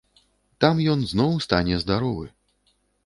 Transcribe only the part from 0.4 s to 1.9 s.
Там ён зноў стане